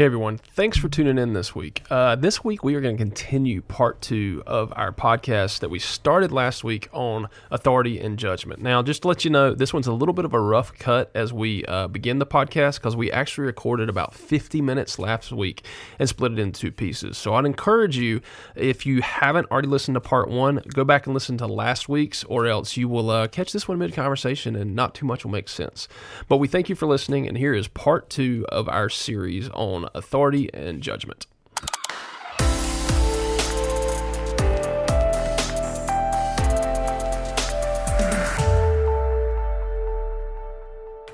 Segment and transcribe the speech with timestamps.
[0.00, 1.82] Hey everyone, thanks for tuning in this week.
[1.90, 5.78] Uh, this week we are going to continue part two of our podcast that we
[5.78, 8.62] started last week on authority and judgment.
[8.62, 11.10] Now, just to let you know, this one's a little bit of a rough cut
[11.14, 15.66] as we uh, begin the podcast because we actually recorded about 50 minutes last week
[15.98, 17.18] and split it into two pieces.
[17.18, 18.22] So I'd encourage you,
[18.56, 22.24] if you haven't already listened to part one, go back and listen to last week's,
[22.24, 25.30] or else you will uh, catch this one mid conversation and not too much will
[25.30, 25.88] make sense.
[26.26, 29.89] But we thank you for listening, and here is part two of our series on
[29.94, 31.26] authority and judgment.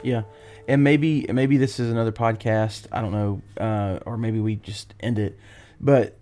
[0.02, 0.22] Yeah,
[0.68, 2.86] and maybe maybe this is another podcast.
[2.92, 5.36] I don't know, uh, or maybe we just end it.
[5.80, 6.16] But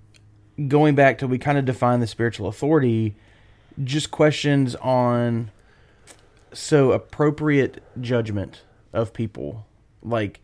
[0.69, 3.15] going back to we kind of define the spiritual authority,
[3.83, 5.51] just questions on
[6.53, 8.63] so appropriate judgment
[8.93, 9.67] of people,
[10.03, 10.41] like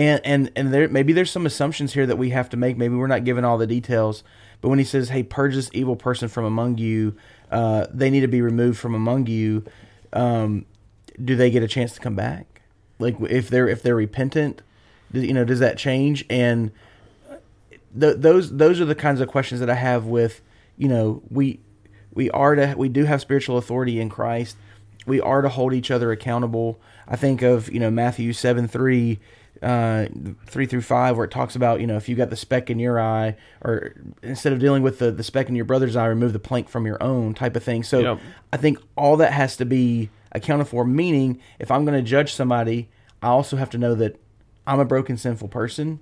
[0.00, 2.78] and and and there maybe there's some assumptions here that we have to make.
[2.78, 4.24] Maybe we're not given all the details.
[4.62, 7.16] But when he says, "Hey, purge this evil person from among you,"
[7.50, 9.64] uh, they need to be removed from among you.
[10.14, 10.64] Um,
[11.22, 12.62] do they get a chance to come back?
[12.98, 14.62] Like if they're if they're repentant,
[15.12, 16.24] you know, does that change?
[16.30, 16.70] And
[17.98, 20.40] th- those those are the kinds of questions that I have with
[20.78, 21.60] you know we
[22.14, 24.56] we are to we do have spiritual authority in Christ.
[25.06, 26.80] We are to hold each other accountable.
[27.06, 29.18] I think of you know Matthew seven three
[29.62, 30.06] uh,
[30.46, 32.78] three through five, where it talks about you know if you got the speck in
[32.78, 36.32] your eye, or instead of dealing with the the speck in your brother's eye, remove
[36.32, 37.82] the plank from your own type of thing.
[37.82, 38.20] So Yep.
[38.52, 40.84] I think all that has to be accounted for.
[40.84, 42.88] Meaning, if I'm going to judge somebody,
[43.22, 44.20] I also have to know that
[44.66, 46.00] I'm a broken, sinful person,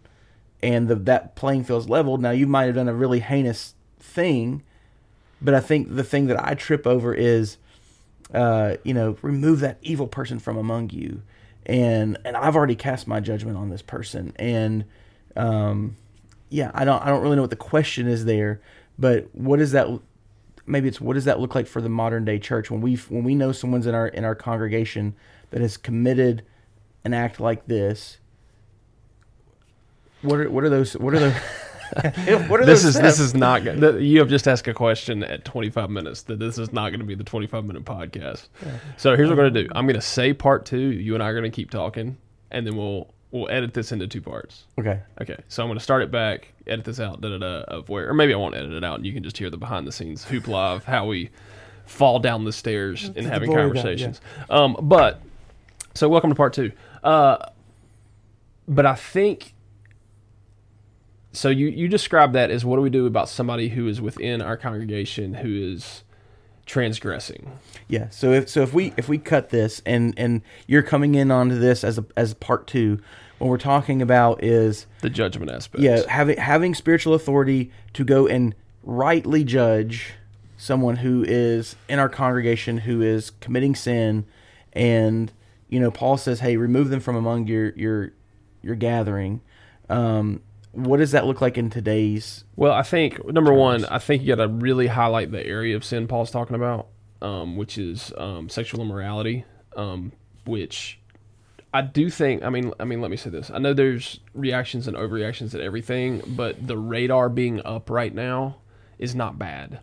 [0.62, 2.20] and the, that playing field's leveled.
[2.20, 4.62] Now, you might have done a really heinous thing,
[5.40, 7.58] but I think the thing that I trip over is,
[8.34, 11.22] uh, you know, remove that evil person from among you,
[11.68, 14.84] and and I've already cast my judgment on this person, and
[15.36, 15.96] um,
[16.48, 18.60] yeah, I don't I don't really know what the question is there,
[18.98, 19.86] but what is that?
[20.66, 23.24] Maybe it's what does that look like for the modern day church when we when
[23.24, 25.14] we know someone's in our in our congregation
[25.50, 26.44] that has committed
[27.04, 28.18] an act like this.
[30.22, 31.34] What are what are those what are those
[32.48, 35.90] what are This is this is not you have just asked a question at 25
[35.90, 38.48] minutes that this is not going to be the 25 minute podcast.
[38.96, 39.68] So here's what we're going to do.
[39.74, 42.18] I'm going to say part 2, you and I are going to keep talking
[42.50, 44.64] and then we'll we'll edit this into two parts.
[44.78, 45.00] okay.
[45.20, 45.36] Okay.
[45.48, 48.08] So I'm going to start it back, edit this out da, da, da, of where
[48.08, 49.92] or maybe I won't edit it out and you can just hear the behind the
[49.92, 51.30] scenes hoopla of how we
[51.86, 54.20] fall down the stairs and having glory of God, conversations.
[54.50, 55.20] Um but
[55.94, 56.72] so welcome to part 2.
[57.02, 57.38] Uh
[58.66, 59.54] but I think
[61.32, 64.40] so you you describe that as what do we do about somebody who is within
[64.42, 66.02] our congregation who is
[66.66, 67.58] transgressing?
[67.88, 68.08] Yeah.
[68.10, 71.58] So if so if we if we cut this and and you're coming in onto
[71.58, 73.00] this as a as part two,
[73.38, 75.82] what we're talking about is The judgment aspect.
[75.82, 80.12] yeah having having spiritual authority to go and rightly judge
[80.56, 84.24] someone who is in our congregation who is committing sin,
[84.72, 85.32] and
[85.68, 88.12] you know Paul says, hey, remove them from among your your
[88.62, 89.40] your gathering.
[89.88, 90.42] Um,
[90.86, 92.44] what does that look like in today's?
[92.56, 95.84] Well, I think number one, I think you got to really highlight the area of
[95.84, 96.88] sin Paul's talking about,
[97.20, 99.44] um, which is um, sexual immorality,
[99.76, 100.12] um,
[100.44, 101.00] which
[101.72, 102.42] I do think.
[102.42, 103.50] I mean, I mean, let me say this.
[103.50, 108.56] I know there's reactions and overreactions to everything, but the radar being up right now
[108.98, 109.80] is not bad.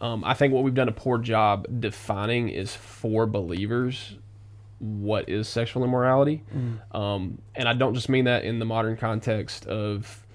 [0.00, 4.16] Um, I think what we've done a poor job defining is for believers
[4.78, 6.42] what is sexual immorality.
[6.92, 10.25] Um, and I don't just mean that in the modern context of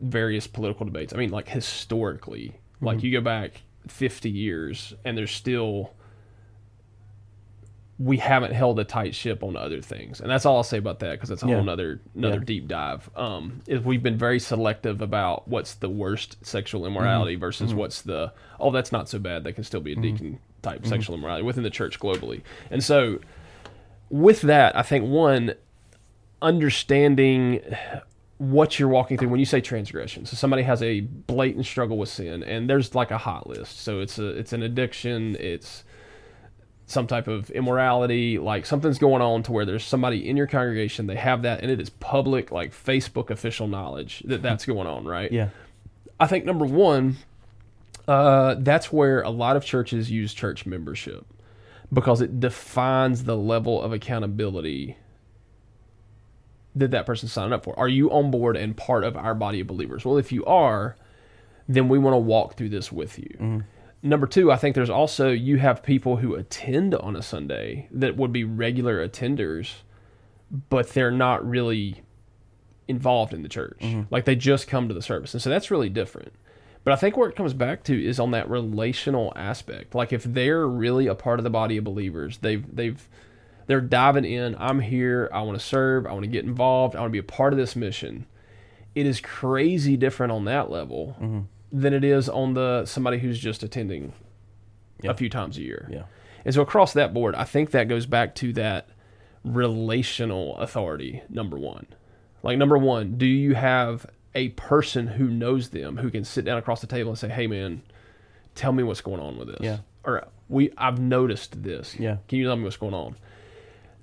[0.00, 1.12] various political debates.
[1.12, 3.06] I mean, like historically, like mm-hmm.
[3.06, 5.94] you go back 50 years and there's still,
[7.98, 10.20] we haven't held a tight ship on other things.
[10.20, 11.54] And that's all I'll say about that because it's a Yeah.
[11.56, 12.44] whole nother, another Yeah.
[12.44, 13.08] deep dive.
[13.16, 16.96] Um, is we've been very selective about what's the worst sexual mm-hmm.
[16.96, 17.78] immorality versus mm-hmm.
[17.78, 19.44] what's the, oh, that's not so bad.
[19.44, 22.42] That can still be a deacon type sexual immorality within the church globally.
[22.70, 23.20] And so,
[24.10, 25.54] with that, I think one,
[26.42, 27.60] understanding
[28.38, 30.26] what you're walking through when you say transgression.
[30.26, 33.80] So somebody has a blatant struggle with sin, and there's like a hot list.
[33.80, 35.36] So it's a it's an addiction.
[35.36, 35.84] It's
[36.86, 41.08] some type of immorality, like something's going on to where there's somebody in your congregation,
[41.08, 45.04] they have that, and it is public, like Facebook official knowledge that that's going on,
[45.04, 45.32] right?
[45.32, 45.48] Yeah.
[46.20, 47.16] I think number one,
[48.06, 51.26] uh, that's where a lot of churches use church membership
[51.92, 54.96] because it defines the level of accountability
[56.76, 57.76] that that person signed up for.
[57.78, 60.04] Are you on board and part of our body of believers?
[60.04, 60.96] Well, if you are,
[61.68, 63.64] then we want to walk through this with you.
[64.02, 68.16] Number two, I think there's also you have people who attend on a Sunday that
[68.16, 69.72] would be regular attenders,
[70.68, 72.02] but they're not really
[72.86, 73.78] involved in the church.
[73.80, 74.02] Mm-hmm.
[74.10, 75.34] Like they just come to the service.
[75.34, 76.32] And so that's really different.
[76.84, 79.94] But I think where it comes back to is on that relational aspect.
[79.94, 83.08] Like if they're really a part of the body of believers, they've they've
[83.66, 84.54] they're diving in.
[84.58, 85.28] I'm here.
[85.32, 86.06] I want to serve.
[86.06, 86.94] I want to get involved.
[86.96, 88.26] I want to be a part of this mission.
[88.94, 91.40] It is crazy different on that level Mm-hmm.
[91.80, 94.12] than it is on the somebody who's just attending
[95.02, 95.10] Yeah.
[95.10, 95.88] a few times a year.
[95.92, 96.04] Yeah.
[96.44, 98.88] And so across that board, I think that goes back to that
[99.60, 101.86] relational authority, number one.
[102.42, 106.58] Like, number one, do you have a person who knows them who can sit down
[106.58, 107.82] across the table and say, hey, man,
[108.54, 109.58] tell me what's going on with this?
[109.60, 109.78] Yeah.
[110.04, 111.96] Or, we, I've noticed this.
[111.98, 112.18] Yeah.
[112.28, 113.16] Can you tell me what's going on?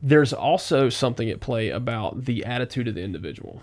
[0.05, 3.61] There's also something at play about the attitude of the individual.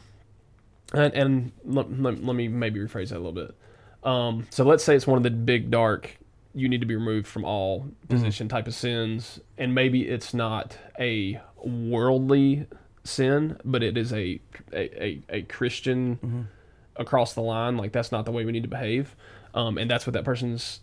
[0.94, 3.54] And, and let, let, let me maybe rephrase that a little bit.
[4.02, 6.16] Um, so let's say it's one of the big dark,
[6.54, 10.76] you need to be removed from all position type of sins, and maybe it's not
[10.98, 12.66] a worldly
[13.04, 14.40] sin, but it is a
[14.72, 16.48] a, a, a Christian
[16.96, 17.76] across the line.
[17.76, 19.14] Like that's not the way we need to behave,
[19.54, 20.80] um, and that's what that person's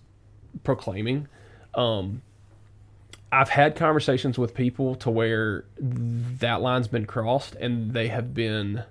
[0.64, 1.28] proclaiming.
[1.74, 2.22] Um,
[3.32, 8.84] I've had conversations with people to where that line's been crossed, and they have been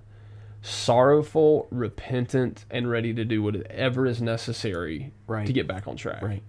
[0.61, 5.47] sorrowful, repentant, and ready to do whatever is necessary Right.
[5.47, 6.21] to get back on track.
[6.21, 6.43] Right.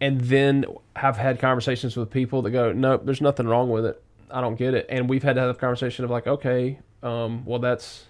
[0.00, 0.64] And then
[0.96, 4.02] I've had conversations with people that go, "Nope, there's nothing wrong with it.
[4.30, 7.44] I don't get it." And we've had to have a conversation of like, "Okay, um,
[7.44, 8.06] well, that's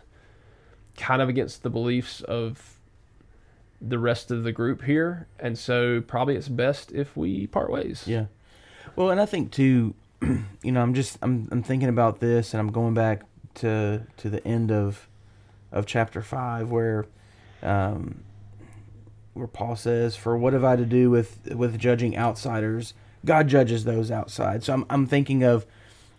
[0.97, 2.79] kind of against the beliefs of
[3.81, 8.05] the rest of the group here, and so probably it's best if we part ways."
[8.07, 8.27] Yeah.
[9.01, 12.61] Well, and I think too, you know, I'm just I'm I'm thinking about this, and
[12.61, 13.23] I'm going back
[13.55, 15.09] to to the end of
[15.73, 17.07] of chapter five, where
[17.63, 18.23] um,
[19.33, 22.93] where Paul says, "For what have I to do with with judging outsiders?
[23.25, 25.65] God judges those outside." So I'm I'm thinking of,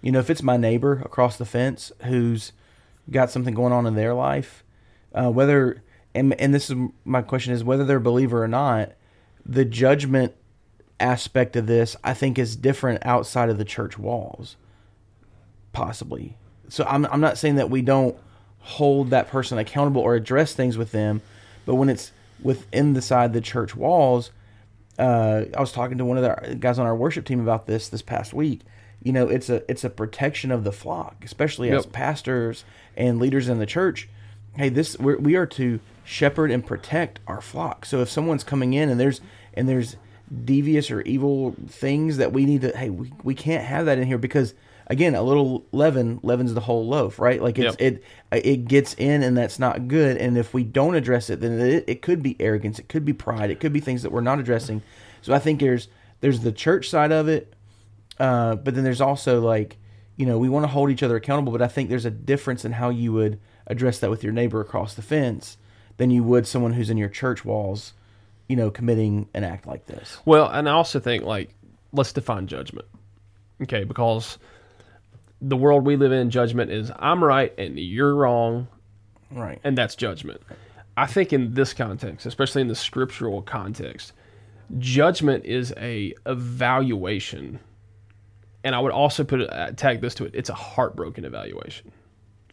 [0.02, 2.52] you know, if it's my neighbor across the fence who's
[3.12, 4.64] got something going on in their life,
[5.14, 5.84] uh, whether
[6.16, 6.76] and and this is
[7.06, 8.94] my question is whether they're a believer or not,
[9.46, 10.34] the judgment
[11.02, 14.56] aspect of this I think is different outside of the church walls,
[15.74, 16.38] possibly.
[16.70, 18.16] So I'm I'm not saying that we don't
[18.60, 21.22] hold that person accountable or address things with them,
[21.66, 22.12] but when it's
[22.42, 24.32] within the side the church walls,
[24.98, 27.90] uh, I was talking to one of the guys on our worship team about this
[27.90, 28.62] this past week.
[29.04, 32.64] You know, it's a it's a protection of the flock, especially as pastors
[32.96, 34.08] and leaders in the church.
[34.56, 37.86] Hey, this we're, we are to shepherd and protect our flock.
[37.86, 39.22] So if someone's coming in and there's
[39.54, 39.96] and there's
[40.46, 44.08] devious or evil things that we need to hey we, we can't have that in
[44.08, 44.54] here because
[44.88, 47.42] again a little leaven leavens the whole loaf right?
[47.42, 48.02] Like it's Yep.
[48.32, 50.18] it it gets in and that's not good.
[50.18, 52.80] And if we don't address it then it, it could be arrogance.
[52.80, 53.52] It could be pride.
[53.52, 54.82] It could be things that we're not addressing.
[55.22, 55.88] So i think there's
[56.22, 57.54] there's the church side of it
[58.20, 59.78] uh, but then there's also like
[60.16, 62.64] you know we want to hold each other accountable but i think there's a difference
[62.64, 65.58] in how you would address that with your neighbor across the fence
[65.98, 67.94] than you would someone who's in your church walls
[68.48, 71.54] you know committing an act like this Well, and I also think like
[71.94, 72.88] let's define judgment.
[73.62, 74.38] Okay, because
[75.42, 78.68] the world we live in, judgment is I'm right and you're wrong,
[79.32, 80.42] right and that's judgment.
[80.98, 84.14] I think in this context, especially in the scriptural context,
[84.78, 87.60] judgment is a evaluation,
[88.64, 90.32] and I would also put it, uh, tag this to it.
[90.36, 91.92] It's a heartbroken evaluation.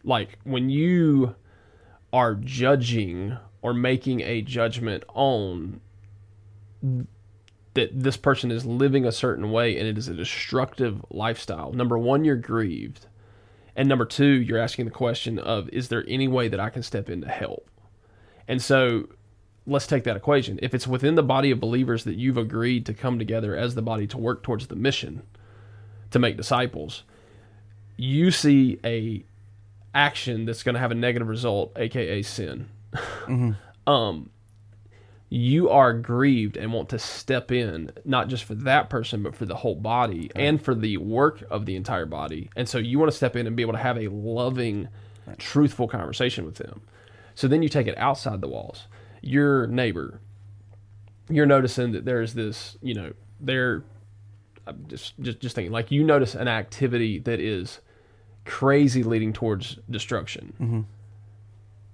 [0.03, 1.35] Like when you
[2.13, 5.81] are judging or making a judgment on
[7.73, 11.71] that this person is living a certain way and it is a destructive lifestyle.
[11.71, 13.05] Number one, you're grieved.
[13.75, 16.83] And number two, you're asking the question of, is there any way that I can
[16.83, 17.69] step in to help?
[18.47, 19.07] And so
[19.65, 20.59] let's take that equation.
[20.61, 23.81] If it's within the body of believers that you've agreed to come together as the
[23.81, 25.21] body to work towards the mission
[26.11, 27.03] to make disciples,
[27.95, 29.23] you see a
[29.93, 32.69] action that's going to have a negative result, aka sin.
[33.87, 34.29] um
[35.31, 39.45] you are grieved and want to step in not just for that person but for
[39.45, 42.49] the whole body and for the work of the entire body.
[42.55, 44.87] And so you want to step in and be able to have a loving
[45.37, 46.81] truthful conversation with them.
[47.35, 48.87] So then you take it outside the walls.
[49.21, 50.19] Your neighbor
[51.29, 53.83] you're noticing that there's this you know they're
[54.67, 57.79] I'm just just just thinking like you notice an activity that is
[58.45, 60.53] crazy leading towards destruction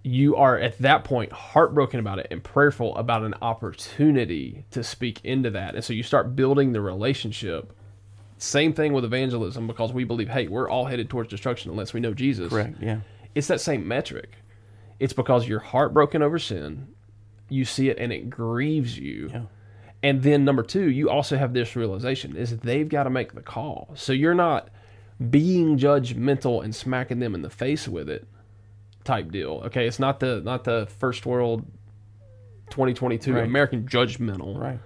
[0.06, 5.20] you are at that point heartbroken about it and prayerful about an opportunity to speak
[5.24, 5.74] into that.
[5.74, 7.76] And so you start building the relationship.
[8.38, 12.02] Same thing with evangelism because we believe, hey, we're all headed towards destruction unless we
[12.02, 12.50] know Jesus.
[12.50, 13.00] correct yeah
[13.34, 14.36] It's that same metric.
[15.00, 16.88] It's because you're heartbroken over sin,
[17.50, 19.30] you see it and it grieves you.
[19.34, 19.42] Yeah.
[20.04, 23.42] And then number two, you also have this realization is they've got to make the
[23.42, 23.90] call.
[23.96, 24.70] So you're not
[25.32, 28.28] being judgmental and smacking them in the face with it
[29.06, 29.62] type deal.
[29.68, 31.66] Okay, it's not the not the first world
[32.72, 33.44] 2022 Right.
[33.44, 34.60] American judgmental.
[34.60, 34.80] Right.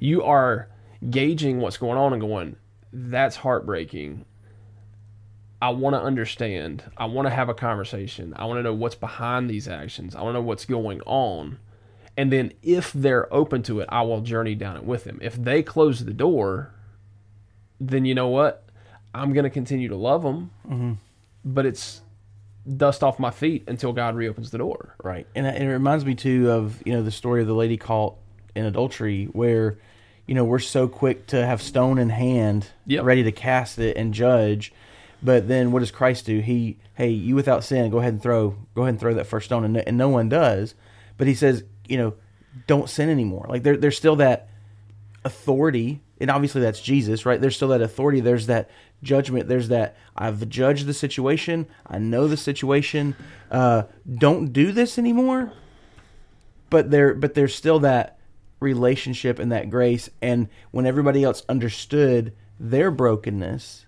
[0.00, 0.68] You are
[1.08, 2.56] gauging what's going on and going,
[2.92, 4.24] that's heartbreaking.
[5.60, 6.82] I want to understand.
[6.96, 8.34] I want to have a conversation.
[8.36, 10.14] I want to know what's behind these actions.
[10.14, 11.58] I want to know what's going on.
[12.16, 15.18] And then if they're open to it, I will journey down it with them.
[15.22, 16.74] If they close the door,
[17.80, 18.64] then you know what?
[19.14, 20.50] I'm going to continue to love them.
[20.66, 20.92] Mm-hmm.
[21.44, 22.02] But it's
[22.76, 24.94] dust off my feet until God reopens the door.
[25.02, 28.16] Right, and it reminds me too of you know the story of the lady caught
[28.54, 29.78] in adultery, where
[30.26, 33.04] you know we're so quick to have stone in hand, Yep.
[33.04, 34.72] ready to cast it and judge,
[35.22, 36.40] but then what does Christ do?
[36.40, 39.46] He, hey, you without sin, go ahead and throw, go ahead and throw that first
[39.46, 40.74] stone, and no, and no one does,
[41.18, 42.14] but he says, you know,
[42.66, 43.46] don't sin anymore.
[43.48, 44.48] Like there, there's still that
[45.24, 47.40] authority and obviously that's jesus right?
[47.40, 48.20] There's still that authority.
[48.20, 48.70] There's that
[49.02, 49.48] judgment.
[49.48, 51.66] There's that i've judged the situation.
[51.86, 53.16] I know the situation.
[53.50, 55.52] Uh, don't do this anymore.
[56.70, 58.18] But there but there's still that
[58.60, 60.08] relationship and that grace.
[60.22, 63.84] And when everybody else understood their brokenness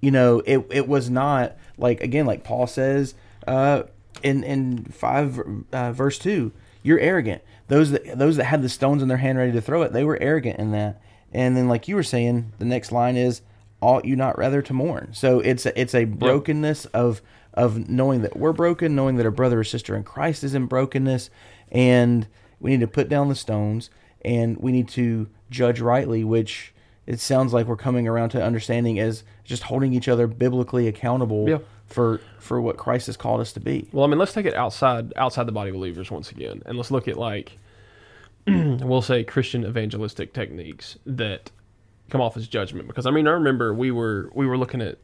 [0.00, 3.14] you know it it was not like again like paul says
[3.46, 3.82] uh
[4.22, 7.42] in in 5 uh, verse 2 you're arrogant.
[7.68, 10.04] Those that those that had the stones in their hand ready to throw it they
[10.04, 11.00] were arrogant in that
[11.32, 13.42] and then like you were saying the next line is
[13.80, 17.20] ought you not rather to mourn so it's a, it's a brokenness of
[17.54, 20.66] of knowing that we're broken knowing that a brother or sister in christ is in
[20.66, 21.30] brokenness
[21.70, 22.26] and
[22.60, 23.90] we need to put down the stones
[24.24, 26.72] and we need to judge rightly which
[27.06, 31.48] it sounds like we're coming around to understanding as just holding each other biblically accountable
[31.48, 31.58] Yeah.
[31.86, 33.88] for for what Christ has called us to be.
[33.92, 36.76] Well, I mean, let's take it outside outside the body of believers once again, and
[36.76, 37.58] let's look at like
[38.46, 41.50] we'll say Christian evangelistic techniques that
[42.10, 42.88] come off as judgment.
[42.88, 44.98] Because I mean, I remember we were we were looking at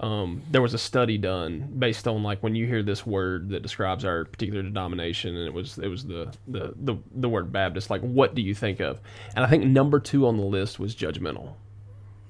[0.00, 3.62] um, there was a study done based on like when you hear this word that
[3.62, 7.90] describes our particular denomination, and it was it was the the the, the word Baptist.
[7.90, 9.00] Like, what do you think of?
[9.36, 11.54] And I think number two on the list was judgmental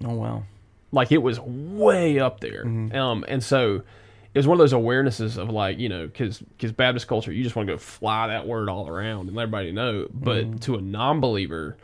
[0.05, 0.43] Oh wow.
[0.91, 3.83] like it was way up there um and so
[4.35, 7.43] it was one of those awarenesses of like you know because because baptist culture you
[7.43, 10.09] just want to go fly that word all around and let everybody know.
[10.13, 10.57] But mm-hmm.
[10.59, 11.77] to a non-believer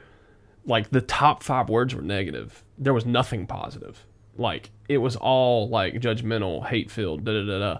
[0.64, 2.62] like the top five words were negative.
[2.76, 4.04] There was nothing positive.
[4.36, 7.78] Like it was all like judgmental hate filled da da da da.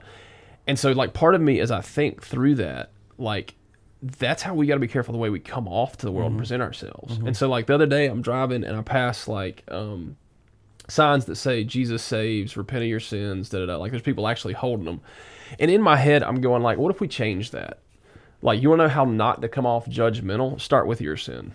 [0.66, 3.54] And so like part of me as i think through that like
[4.02, 6.26] that's how we got to be careful the way we come off to the world
[6.26, 6.40] and mm-hmm.
[6.40, 7.16] present ourselves.
[7.16, 7.28] Mm-hmm.
[7.28, 10.16] And so like the other day i'm driving and i pass like um
[10.88, 13.76] signs that say Jesus saves, repent of your sins, da da da.
[13.76, 15.00] Like there's people actually holding them,
[15.58, 17.78] and in my head I'm going like, what if we change that?
[18.42, 20.60] Like you want to know how not to come off judgmental?
[20.60, 21.52] Start with your sin.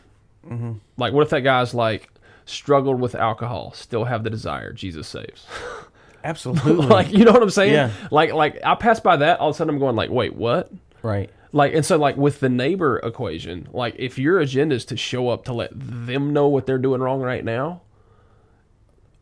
[0.48, 0.74] Mm-hmm.
[0.98, 2.10] Like what if that guy's like
[2.46, 5.48] struggled with alcohol, still have the desire, Jesus saves.
[6.24, 6.88] Absolutely.
[6.88, 7.74] like you know what I'm saying?
[7.74, 7.92] Yeah.
[8.12, 10.72] Like like I pass by that, all of a sudden I'm going like, wait, what?
[11.02, 11.30] right.
[11.52, 15.30] Like and so like with the neighbor equation, like if your agenda is to show
[15.30, 17.82] up to let them know what they're doing wrong right now,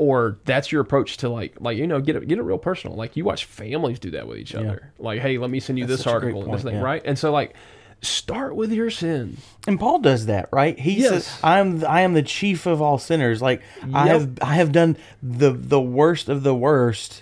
[0.01, 2.97] or that's your approach to like like you know get it get it real personal.
[2.97, 4.91] Like you watch families do that with each other.
[4.97, 6.73] Like hey, let me send you That's this such a great article and this thing,
[6.75, 6.81] yeah.
[6.81, 7.01] right?
[7.05, 7.53] And so like
[8.01, 9.37] start with your sin.
[9.67, 10.77] And Paul does that, right?
[10.79, 11.09] He Yes.
[11.27, 13.43] says, "I am I am the chief of all sinners.
[13.43, 13.61] Like
[13.93, 17.21] I have I have done the the worst of the worst."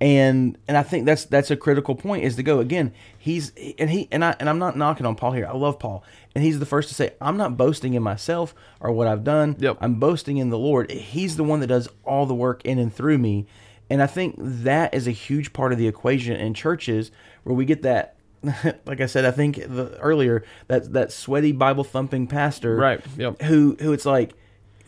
[0.00, 2.92] And and I think that's that's a critical point is to go again.
[3.18, 5.46] He's and he and I and I'm not knocking on Paul here.
[5.46, 8.92] I love Paul, and he's the first to say, "I'm not boasting in myself or
[8.92, 9.56] what I've done.
[9.58, 9.78] Yep.
[9.80, 10.90] I'm boasting in the Lord.
[10.90, 13.46] He's the one that does all the work in and through me."
[13.90, 17.10] And I think that is a huge part of the equation in churches
[17.42, 18.18] where we get that
[18.86, 23.42] like I said, I think the, earlier that that sweaty Bible thumping pastor, Right, yep.
[23.42, 24.34] Who who it's like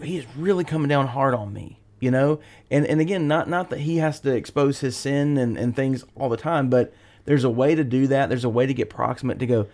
[0.00, 2.40] he's really coming down hard on me, you know.
[2.70, 6.04] And and again, not not that he has to expose his sin and and things
[6.16, 6.92] all the time, but
[7.26, 8.28] there's a way to do that.
[8.28, 9.66] There's a way to get proximate to go.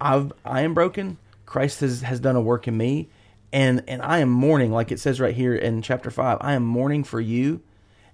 [0.00, 1.18] I've I am broken.
[1.46, 3.08] Christ has has done a work in me,
[3.52, 6.38] and and I am mourning, like it says right here in chapter five.
[6.40, 7.62] I am mourning for you.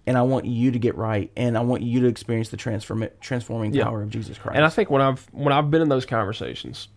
[0.04, 3.06] And I want you to get right, and I want you to experience the transform
[3.20, 3.84] transforming Yeah.
[3.84, 4.56] power of Jesus Christ.
[4.56, 6.88] And I think when I've when I've been in those conversations,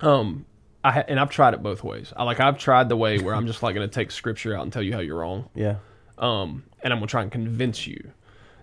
[0.00, 0.46] um,
[0.84, 2.12] I and I've tried it both ways.
[2.16, 4.62] I like I've tried the way where I'm just like going to take scripture out
[4.62, 5.48] and tell you how you're wrong.
[5.54, 5.76] yeah,
[6.18, 8.12] um, and I'm gonna try and convince you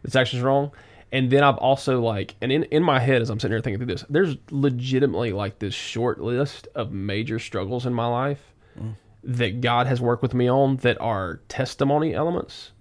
[0.04, 0.72] this action's wrong.
[1.12, 3.80] And then I've also like, and in in my head as I'm sitting here thinking
[3.80, 8.54] through this, there's legitimately like this short list of major struggles in my life
[9.24, 12.72] that God has worked with me on that are testimony elements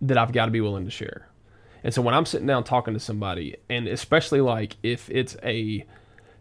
[0.00, 1.28] that I've got to be willing to share.
[1.84, 5.84] And so when I'm sitting down talking to somebody, and especially like if it's a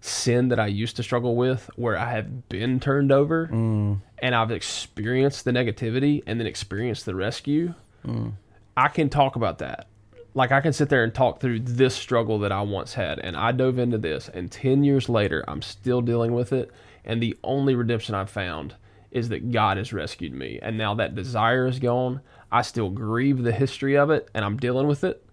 [0.01, 4.00] sin that I used to struggle with where I have been turned over mm.
[4.20, 7.74] and I've experienced the negativity and then experienced the rescue,
[8.05, 8.34] mm.
[8.75, 9.88] I can talk about that
[10.34, 13.36] Like I can sit there and talk through this struggle that I once had, and
[13.36, 16.72] I dove into this, and ten years later, I'm still dealing with it.
[17.03, 18.75] And the only redemption I've found
[19.12, 22.22] is that God has rescued me, and now that desire is gone.
[22.50, 25.25] I still grieve the history of it, and I'm dealing with it,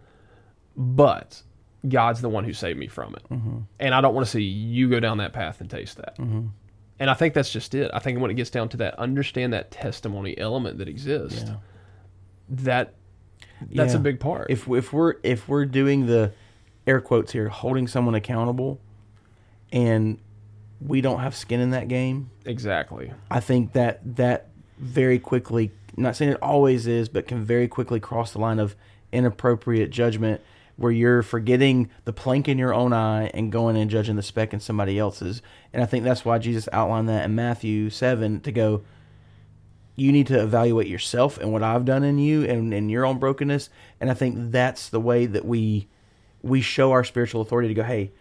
[0.76, 1.42] but
[1.86, 3.58] God's the one who saved me from it, mm-hmm.
[3.78, 6.16] and I don't want to see you go down that path and taste that.
[6.18, 6.48] Mm-hmm.
[7.00, 7.90] And I think that's just it.
[7.94, 11.44] I think when it gets down to that, understand that testimony element that exists.
[11.46, 11.54] Yeah.
[12.48, 12.94] That
[13.70, 14.50] that's a big part.
[14.50, 16.32] if if we're if we're doing the
[16.86, 18.80] air quotes here, holding someone accountable,
[19.72, 20.18] and
[20.80, 23.12] we don't have skin in that game, exactly.
[23.30, 28.00] I think that that very quickly, not saying it always is, but can very quickly
[28.00, 28.74] cross the line of
[29.12, 30.40] inappropriate judgment
[30.78, 34.54] where you're forgetting the plank in your own eye and going and judging the speck
[34.54, 35.42] in somebody else's.
[35.72, 38.82] And I think that's why Jesus outlined that in Matthew 7 to go,
[39.96, 43.18] you need to evaluate yourself and what I've done in you and, and your own
[43.18, 43.68] brokenness.
[44.00, 45.88] And I think that's the way that we
[46.42, 48.12] we show our spiritual authority to go, hey,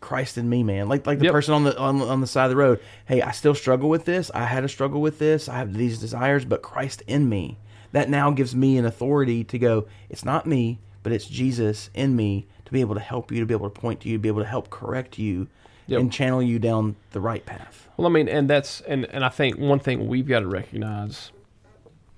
[0.00, 0.88] Christ in me, man.
[0.88, 1.32] Like like the Yep.
[1.32, 2.80] person on the on, on the side of the road.
[3.06, 4.30] Hey, I still struggle with this.
[4.34, 5.48] I had a struggle with this.
[5.48, 7.56] I have these desires, but Christ in me.
[7.92, 9.86] That now gives me an authority to go.
[10.10, 13.46] It's not me, but it's Jesus in me to be able to help you, to
[13.46, 15.48] be able to point to you, to be able to help correct you,
[15.86, 16.00] Yep.
[16.00, 17.88] and channel you down the right path.
[17.96, 21.32] Well, I mean, and that's and and I think one thing we've got to recognize.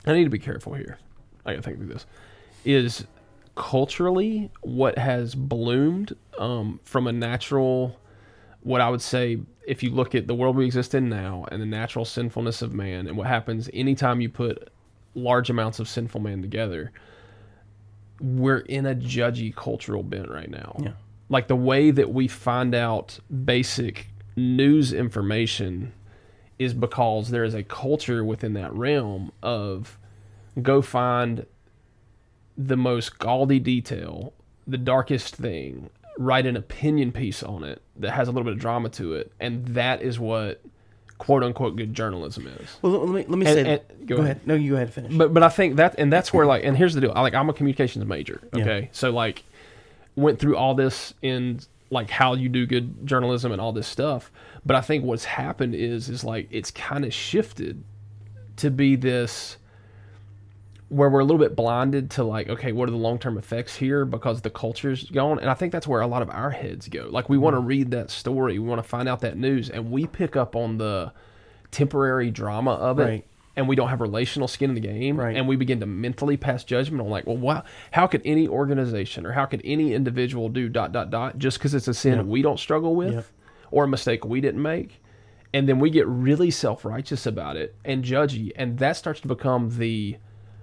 [0.04, 0.98] I need to be careful here.
[1.46, 2.04] I got to think through this.
[2.66, 3.06] Is
[3.54, 7.98] culturally what has bloomed um, from a natural,
[8.62, 11.60] what I would say, if you look at the world we exist in now and
[11.62, 14.68] the natural sinfulness of man, and what happens anytime you put
[15.14, 16.92] large amounts of sinful man together,
[18.22, 20.76] we're in a judgy cultural bent right now.
[20.78, 20.92] Yeah.
[21.28, 25.92] Like the way that we find out basic news information
[26.58, 29.98] is because there is a culture within that realm of
[30.60, 31.46] go find
[32.56, 34.32] the most gaudy detail,
[34.66, 38.58] the darkest thing, write an opinion piece on it that has a little bit of
[38.58, 40.60] drama to it, and that is what
[41.22, 42.68] quote unquote good journalism is.
[42.82, 43.80] Well, let me let me And- say.
[43.90, 44.36] and- go, go ahead.
[44.38, 44.46] ahead.
[44.48, 44.88] No, you go ahead.
[44.88, 45.14] and Finish.
[45.16, 47.12] But but I think that and that's where like and here's the deal.
[47.14, 48.40] I like I'm a communications major.
[48.52, 48.62] Yeah.
[48.62, 48.88] Okay.
[48.90, 49.44] So like
[50.16, 54.32] went through all this in like how you do good journalism and all this stuff.
[54.66, 57.84] But I think what's happened is is like it's kind of shifted
[58.56, 59.58] to be this
[60.92, 64.04] where we're a little bit blinded to like okay what are the long-term effects here
[64.04, 67.08] because the culture's gone and i think that's where a lot of our heads go
[67.10, 67.68] like we want to mm-hmm.
[67.68, 70.76] read that story we want to find out that news and we pick up on
[70.76, 71.10] the
[71.70, 73.26] temporary drama of it Right.
[73.56, 75.34] and we don't have relational skin in the game Right.
[75.34, 79.24] and we begin to mentally pass judgment on like well wow, how could any organization
[79.24, 82.26] or how could any individual do dot dot dot just because it's a sin Yep.
[82.26, 83.26] we don't struggle with Yep.
[83.70, 85.00] or a mistake we didn't make
[85.54, 89.70] and then we get really self-righteous about it and judgy and that starts to become
[89.78, 90.18] the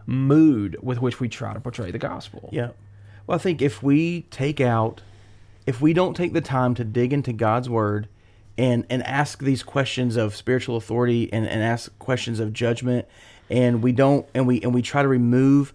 [0.10, 2.70] mood with which we try to portray the gospel Yeah.
[3.28, 5.02] Well, I think if we take out,
[5.68, 8.08] if we don't take the time to dig into God's word
[8.58, 13.08] and, and ask these questions of spiritual authority and, and ask questions of judgment,
[13.52, 15.74] and we don't, and we, and we try to remove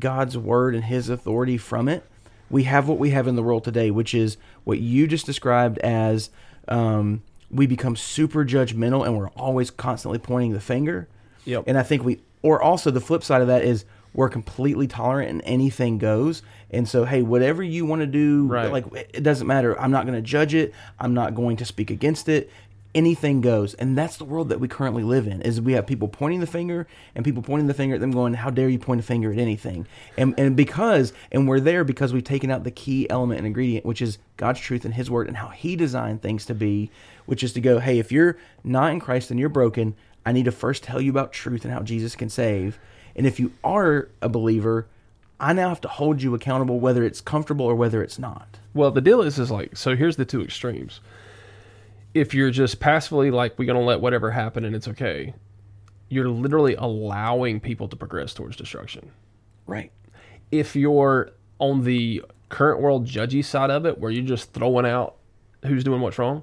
[0.00, 2.04] God's word and his authority from it,
[2.50, 5.78] we have what we have in the world today, which is what you just described
[5.78, 6.30] as
[6.66, 7.22] um,
[7.52, 11.06] we become super judgmental and we're always constantly pointing the finger.
[11.44, 11.64] Yep.
[11.68, 15.28] And I think we, or also the flip side of that is we're completely tolerant
[15.30, 16.42] and anything goes.
[16.70, 18.70] And so, hey, whatever you want to do, Right.
[18.72, 19.78] like it doesn't matter.
[19.80, 20.72] I'm not going to judge it.
[21.00, 22.48] I'm not going to speak against it.
[22.94, 25.42] Anything goes, and that's the world that we currently live in.
[25.42, 28.32] Is we have people pointing the finger and people pointing the finger at them, going,
[28.32, 32.14] "How dare you point a finger at anything?" And and because and we're there because
[32.14, 35.28] we've taken out the key element and ingredient, which is God's truth and His word
[35.28, 36.90] and how He designed things to be,
[37.26, 39.94] which is to go, "Hey, if you're not in Christ and you're broken,
[40.26, 42.78] I need to first tell you about truth and how Jesus can save.
[43.14, 44.86] And if you are a believer,
[45.40, 48.58] I now have to hold you accountable whether it's comfortable or whether it's not.
[48.74, 51.00] well the deal is is like so here's the two extremes
[52.14, 55.34] if you're just passively like we're gonna let whatever happen and it's okay
[56.08, 59.10] you're literally allowing people to progress towards destruction
[59.66, 59.90] Right.
[60.50, 65.16] if you're on the current world judgy side of it, where you're just throwing out
[65.64, 66.42] who's doing what's wrong,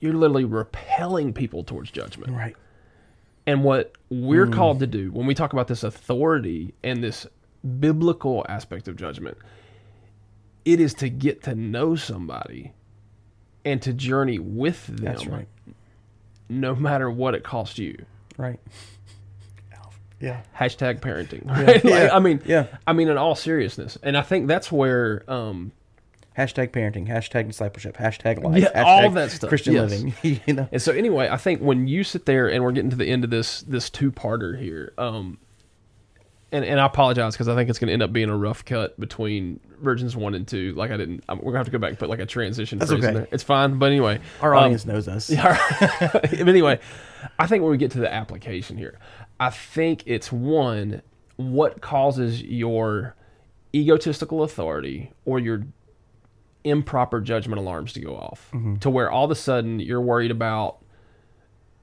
[0.00, 2.32] you're literally repelling people towards judgment.
[2.32, 2.54] Right.
[3.46, 7.26] And what we're called to do when we talk about this authority and this
[7.80, 9.36] biblical aspect of judgment,
[10.64, 12.72] it is to get to know somebody
[13.64, 15.48] and to journey with them, That's right.
[16.48, 18.04] no matter what it costs you.
[18.36, 18.60] Right.
[20.20, 20.42] Yeah.
[20.56, 21.46] Hashtag parenting.
[21.46, 21.82] Right?
[21.82, 22.10] Like, Yeah.
[22.12, 22.66] I mean, Yeah.
[22.86, 25.72] I mean, in all seriousness, and I think that's where um,
[26.38, 27.08] Hashtag parenting.
[27.08, 27.96] Hashtag discipleship.
[27.96, 28.62] Hashtag life.
[28.62, 29.90] Yeah, hashtag all that stuff, Christian yes.
[29.90, 30.14] living.
[30.46, 30.68] you know.
[30.70, 33.24] And so anyway, I think when you sit there and we're getting to the end
[33.24, 35.38] of this this two parter here, um,
[36.52, 38.64] and, and I apologize because I think it's going to end up being a rough
[38.64, 40.72] cut between versions one and two.
[40.74, 42.78] Like I didn't, I'm, we're gonna have to go back and put like a transition
[42.78, 43.18] That's phrase in okay.
[43.18, 43.28] there.
[43.32, 45.30] It's fine, but anyway, Our um, audience knows us.
[45.30, 46.10] Yeah, right.
[46.12, 46.80] but anyway,
[47.38, 48.98] I think when we get to the application here,
[49.38, 51.02] I think it's one
[51.36, 53.14] what causes your
[53.74, 55.64] egotistical authority or your
[56.64, 58.76] improper judgment alarms to go off mm-hmm.
[58.76, 60.78] to where all of a sudden you're worried about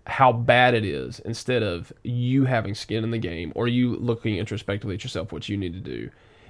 [0.06, 4.38] how bad it is instead of you having skin in the game or you looking
[4.38, 6.10] introspectively at yourself what you need to do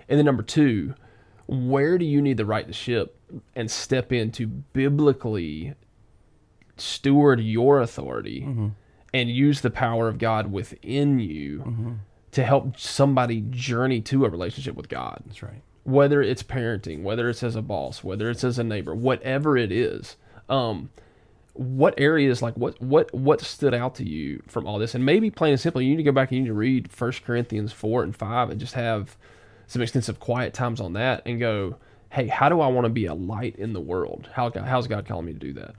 [0.09, 0.93] and then number two
[1.47, 3.19] where do you need the right to ship
[3.55, 5.73] and step in to biblically
[6.77, 8.67] steward your authority mm-hmm.
[9.13, 11.93] and use the power of God within you mm-hmm.
[12.31, 15.23] to help somebody journey to a relationship with God.
[15.25, 15.61] That's right.
[15.87, 19.71] Whether it's parenting, whether it's as a boss, whether it's as a neighbor, whatever it
[19.71, 20.17] is.
[20.49, 20.89] Um,
[21.53, 24.93] what areas like what what what stood out to you from all this?
[24.93, 26.91] And maybe plain and simple, you need to go back and you need to read
[26.91, 29.15] First Corinthians four and five and just have
[29.65, 31.77] some extensive quiet times on that and go,
[32.11, 34.29] hey, how do I want to be a light in the world?
[34.33, 35.73] How how's God calling me to do that?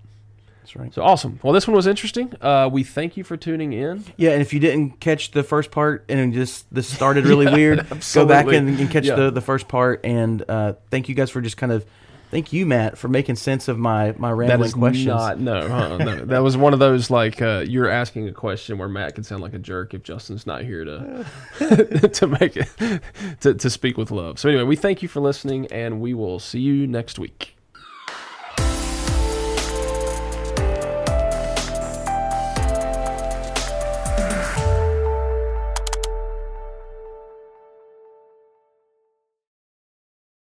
[0.68, 0.92] That's right.
[0.92, 1.40] So awesome.
[1.42, 2.30] Well, this one was interesting.
[2.42, 4.04] Uh, we thank you for tuning in.
[4.18, 7.86] Yeah, and if you didn't catch the first part and just this started really weird,
[8.12, 9.14] go back and, and catch Yeah.
[9.14, 10.04] the, the first part.
[10.04, 11.86] And uh, thank you guys for just kind of
[12.30, 15.06] thank you, Matt, for making sense of my my That rambling is questions.
[15.06, 16.16] not no, uh, no.
[16.26, 19.40] That was one of those like uh, you're asking a question where Matt can sound
[19.42, 21.24] like a jerk if Justin's not here to
[22.12, 22.68] to make it
[23.40, 24.38] to, to speak with love.
[24.38, 27.54] So anyway, we thank you for listening, and we will see you next week.